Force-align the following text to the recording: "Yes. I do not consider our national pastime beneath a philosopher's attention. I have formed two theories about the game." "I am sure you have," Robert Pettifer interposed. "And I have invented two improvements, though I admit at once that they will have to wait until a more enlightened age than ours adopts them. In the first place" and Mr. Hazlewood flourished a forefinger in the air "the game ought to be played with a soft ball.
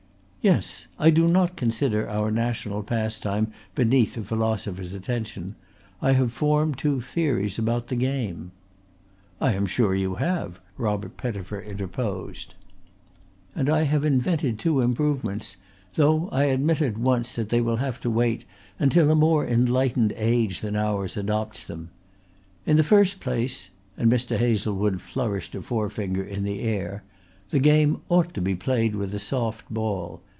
"Yes. 0.43 0.87
I 0.97 1.11
do 1.11 1.27
not 1.27 1.55
consider 1.55 2.09
our 2.09 2.31
national 2.31 2.81
pastime 2.81 3.53
beneath 3.75 4.17
a 4.17 4.23
philosopher's 4.23 4.95
attention. 4.95 5.53
I 6.01 6.13
have 6.13 6.33
formed 6.33 6.79
two 6.79 6.99
theories 6.99 7.59
about 7.59 7.89
the 7.89 7.95
game." 7.95 8.49
"I 9.39 9.53
am 9.53 9.67
sure 9.67 9.93
you 9.93 10.15
have," 10.15 10.59
Robert 10.79 11.15
Pettifer 11.15 11.61
interposed. 11.61 12.55
"And 13.55 13.69
I 13.69 13.83
have 13.83 14.03
invented 14.03 14.57
two 14.57 14.81
improvements, 14.81 15.57
though 15.93 16.27
I 16.31 16.45
admit 16.45 16.81
at 16.81 16.97
once 16.97 17.35
that 17.35 17.49
they 17.49 17.61
will 17.61 17.77
have 17.77 17.99
to 18.01 18.09
wait 18.09 18.43
until 18.79 19.11
a 19.11 19.15
more 19.15 19.45
enlightened 19.45 20.11
age 20.15 20.61
than 20.61 20.75
ours 20.75 21.15
adopts 21.17 21.63
them. 21.65 21.91
In 22.65 22.77
the 22.77 22.83
first 22.83 23.19
place" 23.19 23.69
and 23.95 24.11
Mr. 24.11 24.37
Hazlewood 24.39 25.01
flourished 25.01 25.53
a 25.53 25.61
forefinger 25.61 26.23
in 26.23 26.43
the 26.45 26.61
air 26.61 27.03
"the 27.51 27.59
game 27.59 28.01
ought 28.09 28.33
to 28.33 28.41
be 28.41 28.55
played 28.55 28.95
with 28.95 29.13
a 29.13 29.19
soft 29.19 29.69
ball. 29.71 30.19